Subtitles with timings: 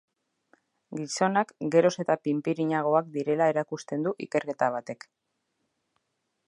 [0.99, 5.07] Gizonak geroz eta pinpirinagoak direla erakusten du ikerketa batek.